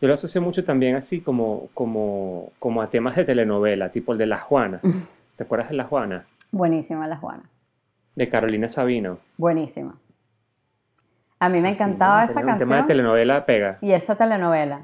Yo 0.00 0.08
lo 0.08 0.14
asocio 0.14 0.40
mucho 0.40 0.64
también 0.64 0.96
así 0.96 1.20
como, 1.20 1.68
como, 1.74 2.52
como 2.58 2.80
a 2.80 2.88
temas 2.88 3.14
de 3.16 3.24
telenovela, 3.24 3.90
tipo 3.90 4.12
el 4.12 4.18
de 4.18 4.26
Las 4.26 4.42
Juanas. 4.42 4.80
¿Te 5.36 5.44
acuerdas 5.44 5.68
de 5.68 5.76
Las 5.76 5.88
Juanas? 5.88 6.24
Buenísima 6.52 7.06
la 7.06 7.16
Juana. 7.16 7.42
De 8.14 8.28
Carolina 8.28 8.68
Sabino. 8.68 9.18
Buenísima. 9.36 9.98
A 11.40 11.48
mí 11.48 11.60
me 11.60 11.68
Así, 11.68 11.70
encantaba 11.70 12.24
¿no? 12.24 12.24
esa 12.24 12.40
Tenía 12.40 12.46
Un 12.46 12.56
tema 12.56 12.76
de 12.76 12.82
canción 12.82 12.86
telenovela 12.86 13.46
pega. 13.46 13.78
y 13.80 13.92
esa 13.92 14.16
telenovela 14.16 14.82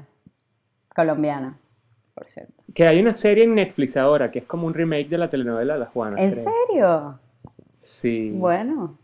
colombiana, 0.95 1.57
por 2.13 2.25
cierto. 2.27 2.63
Que 2.73 2.85
hay 2.87 2.99
una 3.01 3.13
serie 3.13 3.43
en 3.45 3.55
Netflix 3.55 3.97
ahora 3.97 4.31
que 4.31 4.39
es 4.39 4.45
como 4.45 4.67
un 4.67 4.73
remake 4.73 5.09
de 5.09 5.17
la 5.17 5.29
telenovela 5.29 5.77
Las 5.77 5.89
Juanas. 5.89 6.19
¿En 6.19 6.31
creo. 6.31 6.43
serio? 6.67 7.19
Sí. 7.73 8.29
Bueno, 8.33 8.97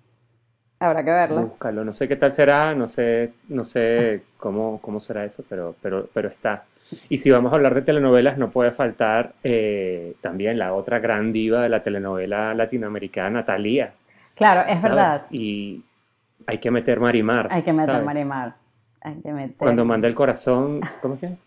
habrá 0.80 1.04
que 1.04 1.12
verla. 1.12 1.42
Búscalo, 1.42 1.84
no 1.84 1.94
sé 1.94 2.08
qué 2.08 2.16
tal 2.16 2.32
será, 2.32 2.74
no 2.76 2.88
sé, 2.88 3.34
no 3.50 3.66
sé 3.66 4.24
cómo, 4.38 4.80
cómo 4.82 5.00
será 5.00 5.26
eso, 5.26 5.44
pero, 5.50 5.76
pero, 5.82 6.08
pero 6.14 6.30
está. 6.30 6.66
Y 7.10 7.18
si 7.18 7.32
vamos 7.32 7.52
a 7.52 7.56
hablar 7.56 7.76
de 7.76 7.82
telenovelas, 7.82 8.38
no 8.38 8.50
puede 8.52 8.72
faltar 8.72 9.34
eh, 9.44 10.16
también 10.22 10.58
la 10.58 10.74
otra 10.74 11.00
gran 11.00 11.34
diva 11.34 11.62
de 11.62 11.70
la 11.70 11.84
telenovela 11.84 12.54
latinoamericana, 12.54 13.46
Thalía. 13.46 13.94
Claro, 14.36 14.62
es 14.62 14.80
¿sabes? 14.82 14.82
verdad. 14.82 15.26
Y 15.32 15.84
hay 16.46 16.60
que 16.60 16.72
meter 16.72 17.00
Marimar. 17.00 17.48
Hay 17.52 17.64
que 17.64 17.74
meter 17.74 17.92
¿sabes? 17.92 18.06
Marimar. 18.06 18.56
Hay 19.02 19.16
que 19.22 19.32
meter. 19.32 19.58
Cuando 19.58 19.86
manda 19.86 20.08
el 20.08 20.16
corazón, 20.16 20.82
¿cómo 21.02 21.16
es 21.16 21.20
que? 21.20 21.38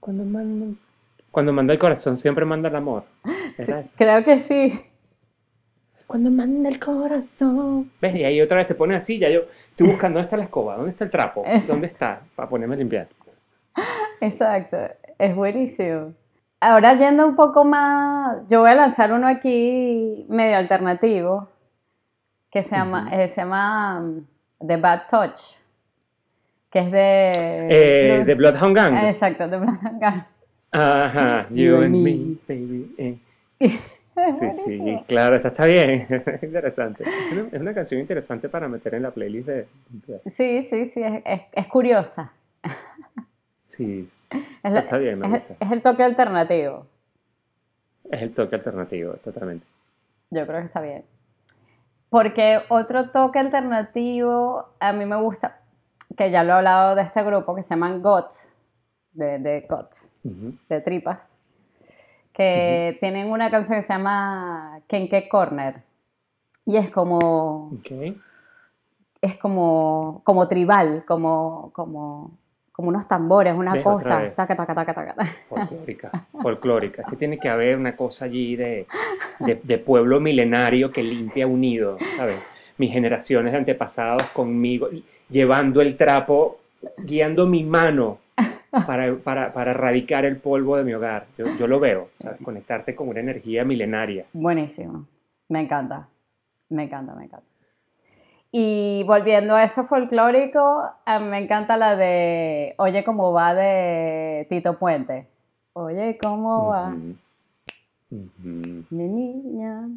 Cuando 0.00 0.24
manda, 0.24 0.78
cuando 1.30 1.52
manda 1.52 1.72
el 1.72 1.78
corazón 1.78 2.16
siempre 2.16 2.44
manda 2.44 2.68
el 2.68 2.76
amor. 2.76 3.04
Creo 3.96 4.24
que 4.24 4.38
sí. 4.38 4.80
Cuando 6.06 6.30
manda 6.30 6.68
el 6.68 6.78
corazón. 6.78 7.90
¿Ves? 8.00 8.14
Y 8.16 8.24
ahí 8.24 8.40
otra 8.40 8.58
vez 8.58 8.68
te 8.68 8.74
pones 8.74 8.98
así, 8.98 9.18
ya 9.18 9.28
yo 9.28 9.40
estoy 9.70 9.88
buscando 9.88 10.18
dónde 10.18 10.26
está 10.26 10.36
la 10.36 10.44
escoba, 10.44 10.76
dónde 10.76 10.92
está 10.92 11.04
el 11.04 11.10
trapo, 11.10 11.44
dónde 11.68 11.88
está, 11.88 12.22
para 12.34 12.48
ponerme 12.48 12.76
a 12.76 12.78
limpiar. 12.78 13.08
Exacto, 14.20 14.78
es 15.18 15.34
buenísimo. 15.34 16.14
Ahora 16.60 16.94
yendo 16.94 17.26
un 17.26 17.36
poco 17.36 17.64
más, 17.64 18.46
yo 18.48 18.60
voy 18.60 18.70
a 18.70 18.74
lanzar 18.74 19.12
uno 19.12 19.28
aquí 19.28 20.24
medio 20.28 20.56
alternativo, 20.56 21.50
que 22.50 22.62
se 22.62 22.76
llama, 22.76 23.08
eh, 23.12 23.28
se 23.28 23.40
llama 23.42 24.00
um, 24.00 24.24
The 24.66 24.76
Bad 24.76 25.02
Touch, 25.10 25.40
que 26.70 26.78
es 26.80 26.90
de... 26.90 27.68
Eh, 27.70 28.24
de 28.24 28.34
Bloodhound 28.34 28.76
Gang. 28.76 28.96
Exacto, 29.04 29.46
de 29.48 29.58
Bloodhound 29.58 30.00
Gang. 30.00 30.22
Ajá, 30.72 31.46
you, 31.50 31.76
and 31.76 31.94
me, 31.94 32.36
baby. 32.48 32.94
eh. 32.98 33.18
Sí, 34.16 34.76
sí, 34.76 34.98
claro, 35.06 35.36
esa 35.36 35.48
está 35.48 35.66
bien. 35.66 36.06
Es 36.08 36.42
interesante. 36.42 37.04
Es 37.04 37.32
una, 37.32 37.48
es 37.52 37.60
una 37.60 37.74
canción 37.74 38.00
interesante 38.00 38.48
para 38.48 38.66
meter 38.66 38.94
en 38.94 39.02
la 39.02 39.10
playlist 39.10 39.46
de. 39.46 39.68
de- 39.90 40.20
Sí, 40.30 40.62
sí, 40.62 40.86
sí, 40.86 41.02
es, 41.02 41.20
es- 41.22 41.42
es 41.52 41.66
curiosa. 41.66 42.32
Sí, 43.68 44.08
Es, 44.62 44.72
la- 44.72 44.80
está 44.80 44.96
bien, 44.96 45.18
me 45.18 45.28
gusta. 45.28 45.56
es 45.60 45.70
el 45.70 45.82
toque 45.82 46.02
alternativo. 46.02 46.86
Es 48.10 48.22
el 48.22 48.32
toque 48.32 48.56
alternativo, 48.56 49.12
totalmente. 49.22 49.66
Yo 50.30 50.46
creo 50.46 50.60
que 50.60 50.64
está 50.64 50.80
bien. 50.80 51.04
Porque 52.08 52.60
otro 52.68 53.10
toque 53.10 53.38
alternativo, 53.38 54.70
a 54.78 54.92
mí 54.92 55.04
me 55.06 55.16
gusta, 55.16 55.60
que 56.16 56.30
ya 56.30 56.44
lo 56.44 56.52
he 56.52 56.56
hablado 56.56 56.94
de 56.94 57.02
este 57.02 57.22
grupo, 57.22 57.54
que 57.54 57.62
se 57.62 57.70
llaman 57.70 58.00
GOTS, 58.00 58.52
de, 59.12 59.38
de 59.38 59.66
GOTS, 59.68 60.10
de 60.22 60.80
tripas, 60.80 61.38
que 62.32 62.96
tienen 63.00 63.30
una 63.30 63.50
canción 63.50 63.78
que 63.78 63.82
se 63.82 63.92
llama 63.92 64.80
Kenke 64.86 65.28
Corner. 65.28 65.82
Y 66.64 66.76
es 66.76 66.90
como, 66.90 67.70
es 69.20 69.36
como, 69.36 70.20
como 70.24 70.48
tribal, 70.48 71.04
como, 71.06 71.70
como, 71.72 72.38
como 72.76 72.90
unos 72.90 73.08
tambores, 73.08 73.54
una 73.54 73.82
cosa, 73.82 74.34
taca, 74.34 74.54
taca, 74.54 74.74
taca, 74.74 74.92
taca. 74.92 75.24
Folclórica, 75.48 76.10
folclórica. 76.42 77.02
Es 77.02 77.08
que 77.08 77.16
tiene 77.16 77.38
que 77.38 77.48
haber 77.48 77.78
una 77.78 77.96
cosa 77.96 78.26
allí 78.26 78.54
de, 78.54 78.86
de, 79.40 79.58
de 79.62 79.78
pueblo 79.78 80.20
milenario 80.20 80.92
que 80.92 81.02
limpia 81.02 81.46
unido, 81.46 81.96
¿sabes? 82.18 82.36
Mis 82.76 82.92
generaciones 82.92 83.52
de 83.52 83.58
antepasados 83.60 84.24
conmigo, 84.24 84.90
llevando 85.30 85.80
el 85.80 85.96
trapo, 85.96 86.58
guiando 86.98 87.46
mi 87.46 87.64
mano 87.64 88.18
para, 88.86 89.14
para, 89.16 89.54
para 89.54 89.70
erradicar 89.70 90.26
el 90.26 90.36
polvo 90.36 90.76
de 90.76 90.84
mi 90.84 90.92
hogar. 90.92 91.28
Yo, 91.38 91.46
yo 91.58 91.66
lo 91.66 91.80
veo, 91.80 92.10
¿sabes? 92.20 92.42
Conectarte 92.42 92.94
con 92.94 93.08
una 93.08 93.20
energía 93.20 93.64
milenaria. 93.64 94.26
Buenísimo. 94.34 95.06
Me 95.48 95.60
encanta. 95.60 96.08
Me 96.68 96.82
encanta, 96.82 97.14
me 97.14 97.24
encanta. 97.24 97.46
Y 98.52 99.02
volviendo 99.04 99.54
a 99.54 99.64
eso 99.64 99.84
folclórico, 99.84 100.84
a 101.04 101.18
mí 101.18 101.26
me 101.28 101.38
encanta 101.38 101.76
la 101.76 101.94
de 101.96 102.74
Oye 102.78 103.04
cómo 103.04 103.32
va 103.32 103.54
de 103.54 104.46
Tito 104.48 104.78
Puente. 104.78 105.26
Oye 105.74 106.16
cómo 106.20 106.68
va, 106.68 106.90
mi 108.10 108.84
niña. 108.90 109.88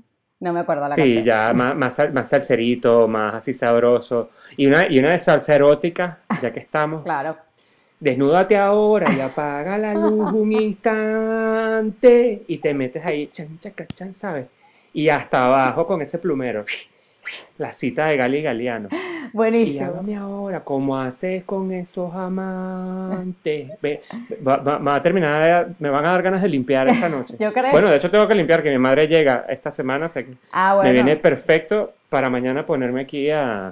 No 0.41 0.53
me 0.53 0.61
acuerdo 0.61 0.87
la 0.87 0.95
Sí, 0.95 1.01
canción. 1.01 1.23
ya 1.23 1.53
más, 1.53 1.75
más, 1.75 2.13
más 2.13 2.29
salserito, 2.29 3.07
más 3.07 3.35
así 3.35 3.53
sabroso. 3.53 4.29
Y 4.57 4.67
una, 4.67 4.87
y 4.89 4.97
una 4.99 5.11
de 5.11 5.19
salsa 5.19 5.55
erótica, 5.55 6.19
ya 6.41 6.51
que 6.51 6.61
estamos. 6.61 7.03
Claro. 7.03 7.35
Desnúdate 7.99 8.57
ahora 8.57 9.07
y 9.11 9.19
apaga 9.19 9.77
la 9.77 9.93
luz 9.93 10.31
un 10.31 10.53
instante 10.53 12.43
y 12.47 12.57
te 12.59 12.73
metes 12.73 13.05
ahí, 13.05 13.27
chan, 13.27 13.59
chaca, 13.59 13.85
chan, 13.87 14.15
¿sabes? 14.15 14.47
Y 14.93 15.09
hasta 15.09 15.45
abajo 15.45 15.85
con 15.85 16.01
ese 16.01 16.17
plumero. 16.17 16.63
La 17.57 17.73
cita 17.73 18.07
de 18.07 18.17
Gali 18.17 18.41
Galeano. 18.41 18.89
Y 18.91 19.29
Buenísimo. 19.33 19.85
hágame 19.91 20.15
ahora, 20.15 20.61
¿cómo 20.61 20.97
haces 20.97 21.43
con 21.43 21.71
esos 21.71 22.13
amantes? 22.15 23.71
Ve, 23.81 24.01
va, 24.47 24.57
va- 24.57 24.77
va 24.79 24.95
a 24.95 25.03
terminar, 25.03 25.67
de- 25.67 25.75
me 25.79 25.89
van 25.89 26.05
a 26.05 26.11
dar 26.11 26.23
ganas 26.23 26.41
de 26.41 26.47
limpiar 26.47 26.87
esta 26.87 27.07
noche. 27.09 27.35
Yo 27.39 27.53
creo. 27.53 27.71
Bueno, 27.71 27.89
de 27.89 27.97
hecho 27.97 28.09
tengo 28.09 28.27
que 28.27 28.33
limpiar, 28.35 28.63
que 28.63 28.71
mi 28.71 28.77
madre 28.79 29.07
llega 29.07 29.45
esta 29.49 29.69
semana, 29.71 30.07
que 30.09 30.25
ah, 30.51 30.73
bueno. 30.75 30.87
me 30.87 30.93
viene 30.93 31.15
perfecto 31.17 31.93
para 32.09 32.29
mañana 32.29 32.65
ponerme 32.65 33.01
aquí 33.01 33.29
a, 33.29 33.67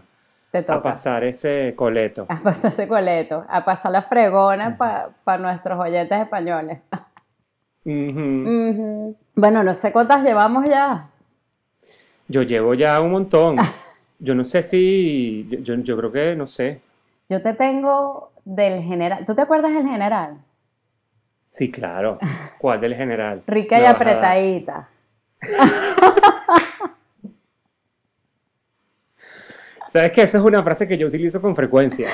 a 0.68 0.82
pasar 0.84 1.24
ese 1.24 1.74
coleto. 1.76 2.26
A 2.30 2.38
pasar 2.40 2.72
ese 2.72 2.88
coleto. 2.88 3.44
A 3.50 3.66
pasar 3.66 3.92
la 3.92 4.02
fregona 4.04 4.78
para 4.78 5.38
nuestros 5.40 5.80
oyentes 5.80 6.20
españoles. 6.22 6.80
Bueno, 9.36 9.64
no 9.64 9.74
sé 9.74 9.92
cuántas 9.92 10.24
llevamos 10.24 10.68
ya. 10.68 11.08
Yo 12.28 12.42
llevo 12.44 12.74
ya 12.74 13.00
un 13.02 13.12
montón. 13.12 13.56
Yo 14.20 14.34
no 14.34 14.44
sé 14.44 14.64
si, 14.64 15.48
yo, 15.62 15.76
yo, 15.76 15.96
creo 15.96 16.12
que, 16.12 16.36
no 16.36 16.48
sé. 16.48 16.82
Yo 17.30 17.40
te 17.44 17.54
tengo 17.54 18.32
del 18.46 18.82
general. 18.82 19.24
¿Tú 19.26 19.36
te 19.36 19.42
acuerdas 19.42 19.72
del 19.76 19.88
general? 19.88 20.40
Sí, 21.52 21.70
claro. 21.70 22.18
¿Cuál 22.58 22.82
del 22.82 22.96
general? 22.96 23.44
Rica 23.48 23.80
y 23.80 23.86
apretadita. 23.86 24.90
¿Sabes 29.90 30.12
que 30.12 30.22
Esa 30.24 30.40
es 30.40 30.44
una 30.44 30.64
frase 30.64 30.88
que 30.88 30.98
yo 30.98 31.08
utilizo 31.08 31.40
con 31.42 31.56
frecuencia. 31.56 32.10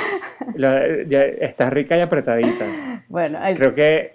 La- 0.55 1.03
ya 1.08 1.70
rica 1.70 1.98
y 1.98 2.01
apretadita. 2.01 2.65
Bueno, 3.08 3.43
el- 3.46 3.58
Creo 3.58 3.74
que, 3.74 4.13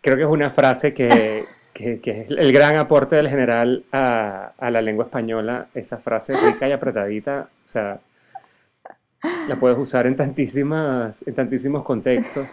creo 0.00 0.16
que 0.16 0.22
es 0.22 0.28
una 0.28 0.50
frase 0.50 0.94
que, 0.94 1.44
que- 1.72 2.00
que 2.00 2.22
es 2.22 2.30
el 2.30 2.52
gran 2.52 2.76
aporte 2.76 3.16
del 3.16 3.28
general 3.28 3.84
a, 3.92 4.52
a 4.58 4.70
la 4.70 4.80
lengua 4.80 5.04
española. 5.06 5.68
Esa 5.74 5.98
frase 5.98 6.34
rica 6.34 6.68
y 6.68 6.72
apretadita. 6.72 7.48
O 7.66 7.68
sea, 7.68 8.00
la 9.48 9.56
puedes 9.56 9.78
usar 9.78 10.06
en, 10.06 10.16
tantísimas, 10.16 11.22
en 11.26 11.34
tantísimos 11.34 11.84
contextos, 11.84 12.48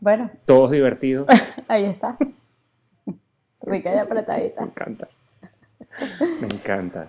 bueno, 0.00 0.30
todos 0.46 0.70
divertidos. 0.70 1.26
ahí 1.68 1.84
está. 1.84 2.16
Rica 3.62 3.94
y 3.94 3.98
apretadita. 3.98 4.60
Me 4.62 4.66
encanta. 4.68 5.08
Me 6.40 6.46
encanta. 6.48 7.08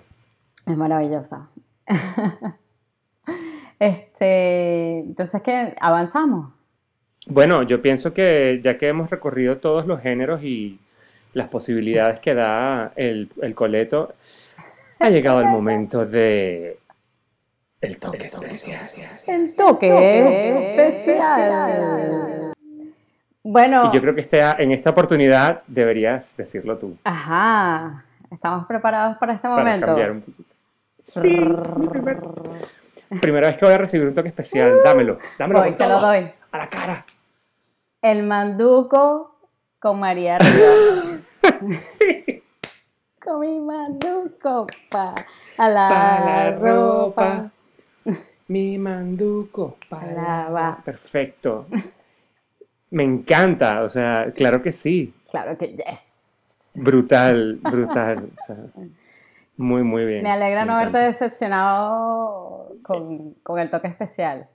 Es 0.67 0.75
maravillosa. 0.77 1.47
Este, 3.79 4.99
entonces, 4.99 5.41
¿qué? 5.41 5.75
¿Avanzamos? 5.79 6.53
Bueno, 7.27 7.63
yo 7.63 7.81
pienso 7.81 8.13
que 8.13 8.59
ya 8.63 8.77
que 8.77 8.87
hemos 8.89 9.09
recorrido 9.09 9.57
todos 9.57 9.87
los 9.87 10.01
géneros 10.01 10.43
y 10.43 10.79
las 11.33 11.47
posibilidades 11.49 12.19
que 12.19 12.33
da 12.33 12.91
el, 12.95 13.29
el 13.41 13.53
coleto, 13.55 14.13
ha 14.99 15.09
llegado 15.09 15.41
el 15.41 15.47
momento 15.47 16.05
de 16.05 16.77
el 17.81 17.97
toque 17.97 18.27
especial. 18.27 18.79
El 19.27 19.55
toque, 19.55 20.27
especial. 20.83 22.53
Bueno, 23.43 23.89
Y 23.91 23.95
yo 23.95 24.01
creo 24.01 24.15
que 24.15 24.21
este- 24.21 24.39
en 24.63 24.71
esta 24.71 24.91
oportunidad 24.91 25.63
deberías 25.67 26.35
decirlo 26.37 26.77
tú 26.77 26.95
ajá, 27.03 28.05
estamos 28.31 28.65
preparados 28.67 29.17
para 29.17 29.33
este 29.33 29.49
para 29.49 29.63
momento. 29.63 29.85
cambiar 29.87 30.11
un 30.11 30.21
poquito. 30.21 30.53
Sí, 31.01 31.41
primer- 31.89 32.21
Primera 33.21 33.49
vez 33.49 33.57
que 33.57 33.65
voy 33.65 33.73
a 33.75 33.77
recibir 33.77 34.07
un 34.07 34.15
toque 34.15 34.29
especial. 34.29 34.79
Dámelo, 34.83 35.19
dámelo 35.37 35.59
Voy, 35.59 35.69
con 35.69 35.77
te 35.77 35.87
lo 35.87 35.99
doy. 35.99 36.31
A 36.51 36.57
la 36.57 36.67
cara. 36.69 37.05
El 38.01 38.23
manduco 38.23 39.37
con 39.79 39.99
María 39.99 40.39
Rivas. 40.39 41.02
Sí. 41.99 42.43
con 43.19 43.39
mi 43.39 43.59
manduco 43.59 44.67
pa 44.89 45.15
a 45.57 45.69
la, 45.69 45.87
Para 45.89 46.51
la 46.51 46.57
ropa. 46.57 46.71
ropa. 47.35 47.51
Mi 48.47 48.77
manduco 48.77 49.77
para 49.89 50.11
La 50.11 50.49
va. 50.49 50.81
Perfecto. 50.83 51.65
Me 52.91 53.03
encanta, 53.03 53.83
o 53.83 53.89
sea, 53.89 54.31
claro 54.35 54.61
que 54.61 54.71
sí. 54.71 55.13
Claro 55.31 55.57
que 55.57 55.75
yes. 55.75 56.73
Brutal, 56.75 57.55
brutal. 57.61 58.29
o 58.41 58.45
sea, 58.45 58.57
muy, 59.57 59.83
muy 59.83 60.05
bien. 60.05 60.23
Me 60.23 60.31
alegra 60.31 60.65
no 60.65 60.73
haberte 60.73 60.97
encanta. 60.97 61.07
decepcionado 61.07 62.75
con, 62.83 63.33
con 63.43 63.59
el 63.59 63.69
toque 63.69 63.87
especial. 63.87 64.47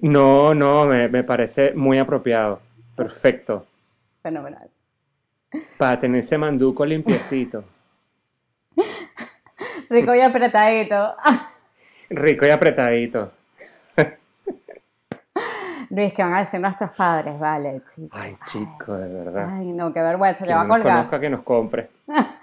No, 0.00 0.52
no, 0.54 0.84
me, 0.86 1.08
me 1.08 1.22
parece 1.22 1.72
muy 1.74 1.98
apropiado. 1.98 2.60
Perfecto. 2.96 3.64
Fenomenal. 4.22 4.68
Para 5.78 6.00
tener 6.00 6.22
ese 6.22 6.38
manduco 6.38 6.84
limpiecito. 6.84 7.64
Rico 9.90 10.14
y 10.14 10.20
apretadito. 10.20 11.14
Rico 12.10 12.46
y 12.46 12.50
apretadito. 12.50 13.32
Luis, 15.90 16.14
¿qué 16.14 16.22
van 16.22 16.34
a 16.34 16.38
decir 16.38 16.58
nuestros 16.58 16.90
padres? 16.92 17.38
Vale, 17.38 17.82
chicos. 17.84 18.18
Ay, 18.18 18.34
chico, 18.50 18.94
de 18.94 19.12
verdad. 19.12 19.50
Ay, 19.52 19.66
no, 19.72 19.92
qué 19.92 20.00
vergüenza. 20.00 20.44
Que 20.44 20.48
Ya 20.50 20.56
va 20.56 20.62
a 20.62 20.68
colgar. 20.68 20.96
conozca, 20.96 21.20
que 21.20 21.28
nos 21.28 21.42
compre. 21.42 21.90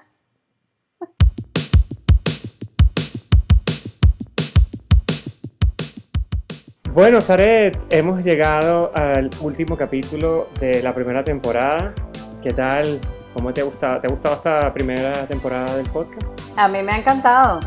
Bueno, 6.94 7.22
Saret, 7.22 7.78
hemos 7.92 8.24
llegado 8.24 8.92
al 8.96 9.30
último 9.42 9.78
capítulo 9.78 10.50
de 10.60 10.82
la 10.82 10.94
primera 10.94 11.24
temporada. 11.24 11.94
¿Qué 12.42 12.52
tal? 12.54 13.00
¿Cómo 13.34 13.54
te 13.54 13.62
ha 13.62 13.64
gustado? 13.64 14.00
¿Te 14.02 14.08
ha 14.08 14.10
gustado 14.10 14.36
esta 14.36 14.74
primera 14.74 15.26
temporada 15.28 15.76
del 15.76 15.88
podcast? 15.90 16.24
A 16.58 16.68
mí 16.68 16.82
me 16.82 16.92
ha 16.94 16.98
encantado. 16.98 17.60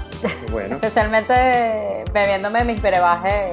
Bueno, 0.51 0.75
Especialmente 0.83 2.05
bebiéndome 2.13 2.65
mis 2.65 2.81
brebajes 2.81 3.53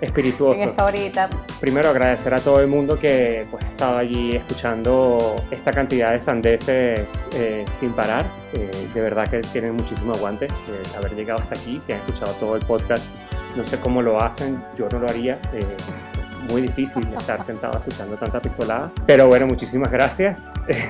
en 0.00 0.04
espirituosos. 0.04 0.64
esta 0.64 0.84
horita. 0.84 1.28
Primero 1.60 1.90
agradecer 1.90 2.34
a 2.34 2.40
todo 2.40 2.60
el 2.60 2.66
mundo 2.68 2.98
que 2.98 3.46
pues, 3.50 3.62
ha 3.64 3.68
estado 3.68 3.98
allí 3.98 4.34
escuchando 4.36 5.36
esta 5.50 5.70
cantidad 5.72 6.12
de 6.12 6.20
sandeces 6.20 7.00
eh, 7.34 7.64
sin 7.78 7.92
parar. 7.92 8.24
Eh, 8.54 8.70
de 8.92 9.00
verdad 9.00 9.28
que 9.28 9.40
tienen 9.40 9.74
muchísimo 9.76 10.14
aguante 10.14 10.46
eh, 10.46 10.82
haber 10.96 11.14
llegado 11.14 11.40
hasta 11.42 11.54
aquí. 11.56 11.80
Si 11.84 11.92
han 11.92 11.98
escuchado 12.00 12.32
todo 12.34 12.56
el 12.56 12.64
podcast, 12.64 13.04
no 13.56 13.64
sé 13.66 13.78
cómo 13.78 14.00
lo 14.02 14.20
hacen, 14.20 14.62
yo 14.76 14.88
no 14.90 15.00
lo 15.00 15.08
haría. 15.08 15.38
eh, 15.52 15.64
muy 16.50 16.62
difícil 16.62 17.06
estar 17.16 17.44
sentado 17.44 17.78
escuchando 17.78 18.16
tanta 18.16 18.40
pistolada. 18.40 18.90
Pero 19.06 19.28
bueno, 19.28 19.46
muchísimas 19.46 19.90
gracias. 19.90 20.50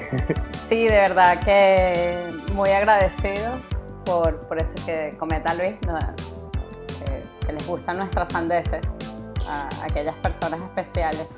Sí, 0.69 0.85
de 0.85 0.95
verdad 0.95 1.39
que 1.41 2.31
muy 2.55 2.71
agradecidos 2.71 3.61
por, 4.07 4.41
por 4.47 4.59
eso 4.63 4.75
que 4.87 5.15
comenta 5.19 5.53
Luis, 5.53 5.77
¿no? 5.87 5.99
que, 5.99 7.47
que 7.47 7.53
les 7.53 7.67
gustan 7.67 7.99
nuestras 7.99 8.31
sandeces 8.31 8.97
a 9.47 9.69
aquellas 9.85 10.15
personas 10.17 10.61
especiales. 10.63 11.29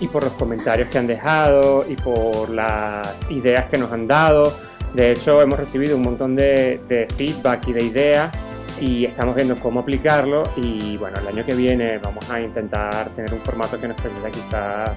y 0.00 0.08
por 0.08 0.24
los 0.24 0.32
comentarios 0.34 0.88
que 0.88 0.96
han 0.96 1.06
dejado 1.06 1.84
y 1.86 1.96
por 1.96 2.48
las 2.48 3.14
ideas 3.28 3.66
que 3.66 3.76
nos 3.76 3.92
han 3.92 4.06
dado. 4.06 4.54
De 4.94 5.12
hecho, 5.12 5.42
hemos 5.42 5.58
recibido 5.58 5.96
un 5.96 6.02
montón 6.02 6.34
de, 6.34 6.80
de 6.88 7.06
feedback 7.14 7.68
y 7.68 7.72
de 7.74 7.84
ideas 7.84 8.30
y 8.80 9.04
estamos 9.04 9.34
viendo 9.34 9.58
cómo 9.60 9.80
aplicarlo 9.80 10.42
y 10.56 10.96
bueno, 10.96 11.18
el 11.20 11.28
año 11.28 11.44
que 11.44 11.54
viene 11.54 11.98
vamos 11.98 12.28
a 12.30 12.40
intentar 12.40 13.10
tener 13.10 13.32
un 13.32 13.40
formato 13.40 13.78
que 13.78 13.86
nos 13.88 14.00
permita 14.00 14.30
quizá 14.30 14.94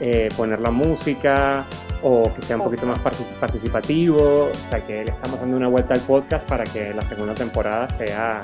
eh, 0.00 0.28
poner 0.36 0.60
la 0.60 0.70
música 0.70 1.64
o 2.02 2.32
que 2.34 2.42
sea 2.42 2.56
un 2.56 2.64
poquito 2.64 2.86
más 2.86 2.98
partic- 2.98 3.38
participativo, 3.40 4.50
o 4.50 4.70
sea 4.70 4.84
que 4.86 5.04
le 5.04 5.12
estamos 5.12 5.40
dando 5.40 5.56
una 5.56 5.68
vuelta 5.68 5.94
al 5.94 6.00
podcast 6.00 6.48
para 6.48 6.64
que 6.64 6.92
la 6.92 7.02
segunda 7.02 7.34
temporada 7.34 7.88
sea 7.90 8.42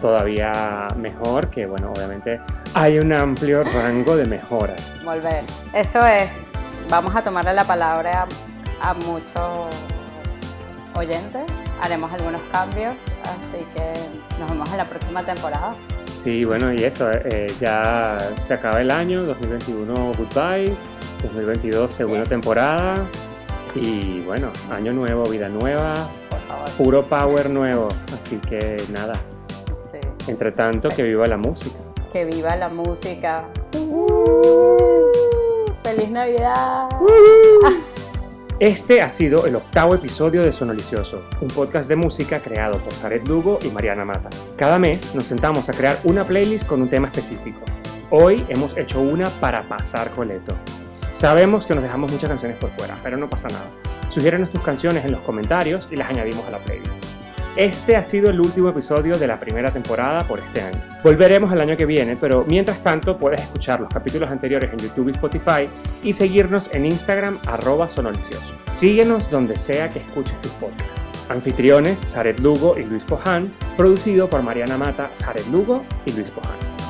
todavía 0.00 0.88
mejor, 0.96 1.48
que 1.48 1.66
bueno, 1.66 1.92
obviamente 1.94 2.40
hay 2.74 2.98
un 2.98 3.12
amplio 3.12 3.62
rango 3.62 4.16
de 4.16 4.24
mejoras. 4.24 4.80
Volver. 5.04 5.44
Eso 5.72 6.04
es. 6.06 6.46
Vamos 6.90 7.14
a 7.14 7.22
tomarle 7.22 7.54
la 7.54 7.64
palabra 7.64 8.26
a 8.80 8.94
muchos 8.94 9.68
oyentes. 10.94 11.42
Haremos 11.80 12.12
algunos 12.12 12.40
cambios, 12.52 12.94
así 13.24 13.64
que 13.74 13.92
nos 14.38 14.50
vemos 14.50 14.70
en 14.70 14.76
la 14.78 14.84
próxima 14.88 15.22
temporada. 15.24 15.74
Sí, 16.22 16.44
bueno, 16.44 16.72
y 16.72 16.84
eso, 16.84 17.10
eh, 17.10 17.52
ya 17.60 18.18
se 18.46 18.54
acaba 18.54 18.80
el 18.80 18.90
año, 18.90 19.24
2021 19.24 20.12
goodbye, 20.16 20.72
2022 21.22 21.92
segunda 21.92 22.20
Yes. 22.20 22.28
temporada 22.28 22.96
y 23.74 24.20
bueno, 24.20 24.50
año 24.70 24.92
nuevo, 24.92 25.24
vida 25.24 25.48
nueva, 25.48 25.94
Por 26.30 26.40
favor. 26.42 26.70
puro 26.78 27.02
power 27.06 27.50
nuevo, 27.50 27.88
así 28.14 28.36
que 28.36 28.76
nada, 28.92 29.14
Sí. 29.90 29.98
entre 30.28 30.52
tanto 30.52 30.88
que 30.90 31.02
viva 31.02 31.26
la 31.26 31.36
música. 31.36 31.76
Que 32.12 32.24
viva 32.24 32.54
la 32.54 32.68
música. 32.68 33.44
¡Feliz 35.82 36.10
Navidad! 36.10 36.88
Este 38.62 39.00
ha 39.00 39.08
sido 39.08 39.44
el 39.46 39.56
octavo 39.56 39.92
episodio 39.92 40.40
de 40.42 40.52
Sonolicioso, 40.52 41.24
un 41.40 41.48
podcast 41.48 41.88
de 41.88 41.96
música 41.96 42.38
creado 42.38 42.78
por 42.78 42.92
Saret 42.92 43.26
Lugo 43.26 43.58
y 43.60 43.70
Mariana 43.70 44.04
Mata. 44.04 44.30
Cada 44.56 44.78
mes 44.78 45.16
nos 45.16 45.26
sentamos 45.26 45.68
a 45.68 45.72
crear 45.72 45.98
una 46.04 46.22
playlist 46.22 46.64
con 46.68 46.80
un 46.80 46.88
tema 46.88 47.08
específico. 47.08 47.58
Hoy 48.10 48.46
hemos 48.48 48.76
hecho 48.76 49.00
una 49.00 49.28
para 49.40 49.64
pasar 49.64 50.12
coleto. 50.12 50.54
Sabemos 51.12 51.66
que 51.66 51.74
nos 51.74 51.82
dejamos 51.82 52.12
muchas 52.12 52.28
canciones 52.28 52.56
por 52.56 52.70
fuera, 52.70 52.96
pero 53.02 53.16
no 53.16 53.28
pasa 53.28 53.48
nada. 53.48 53.66
Sugiérenos 54.10 54.52
tus 54.52 54.62
canciones 54.62 55.04
en 55.04 55.10
los 55.10 55.22
comentarios 55.22 55.88
y 55.90 55.96
las 55.96 56.08
añadimos 56.08 56.46
a 56.46 56.52
la 56.52 56.58
playlist. 56.58 57.11
Este 57.56 57.96
ha 57.96 58.04
sido 58.04 58.30
el 58.30 58.40
último 58.40 58.70
episodio 58.70 59.18
de 59.18 59.26
la 59.26 59.38
primera 59.38 59.70
temporada 59.70 60.26
por 60.26 60.40
este 60.40 60.62
año. 60.62 60.80
Volveremos 61.04 61.52
el 61.52 61.60
año 61.60 61.76
que 61.76 61.84
viene, 61.84 62.16
pero 62.16 62.46
mientras 62.48 62.82
tanto 62.82 63.18
puedes 63.18 63.42
escuchar 63.42 63.78
los 63.78 63.92
capítulos 63.92 64.30
anteriores 64.30 64.72
en 64.72 64.78
YouTube 64.78 65.08
y 65.08 65.10
Spotify 65.10 65.68
y 66.02 66.14
seguirnos 66.14 66.70
en 66.72 66.86
Instagram 66.86 67.38
arroba 67.46 67.90
sonolicioso. 67.90 68.54
Síguenos 68.68 69.30
donde 69.30 69.58
sea 69.58 69.92
que 69.92 69.98
escuches 69.98 70.40
tus 70.40 70.52
podcasts. 70.52 71.02
Anfitriones, 71.28 71.98
Saret 72.06 72.40
Lugo 72.40 72.78
y 72.78 72.84
Luis 72.84 73.04
Poján, 73.04 73.52
producido 73.76 74.30
por 74.30 74.42
Mariana 74.42 74.78
Mata, 74.78 75.10
Saret 75.16 75.46
Lugo 75.48 75.84
y 76.06 76.12
Luis 76.12 76.30
Poján. 76.30 76.81